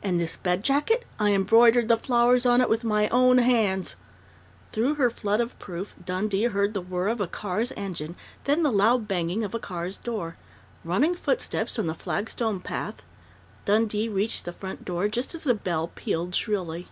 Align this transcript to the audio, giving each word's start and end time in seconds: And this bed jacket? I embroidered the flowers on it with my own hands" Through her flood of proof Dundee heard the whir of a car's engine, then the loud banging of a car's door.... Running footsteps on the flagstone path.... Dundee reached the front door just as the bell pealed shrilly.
And 0.00 0.20
this 0.20 0.36
bed 0.36 0.62
jacket? 0.62 1.04
I 1.18 1.32
embroidered 1.32 1.88
the 1.88 1.96
flowers 1.96 2.46
on 2.46 2.60
it 2.60 2.68
with 2.68 2.84
my 2.84 3.08
own 3.08 3.38
hands" 3.38 3.96
Through 4.72 4.94
her 4.94 5.10
flood 5.10 5.40
of 5.40 5.58
proof 5.58 5.96
Dundee 6.04 6.44
heard 6.44 6.72
the 6.72 6.80
whir 6.80 7.08
of 7.08 7.20
a 7.20 7.26
car's 7.26 7.72
engine, 7.76 8.14
then 8.44 8.62
the 8.62 8.70
loud 8.70 9.08
banging 9.08 9.42
of 9.42 9.56
a 9.56 9.58
car's 9.58 9.98
door.... 9.98 10.36
Running 10.84 11.16
footsteps 11.16 11.80
on 11.80 11.88
the 11.88 11.94
flagstone 11.96 12.60
path.... 12.60 13.02
Dundee 13.64 14.08
reached 14.08 14.44
the 14.44 14.52
front 14.52 14.84
door 14.84 15.08
just 15.08 15.34
as 15.34 15.42
the 15.42 15.52
bell 15.52 15.90
pealed 15.92 16.32
shrilly. 16.36 16.86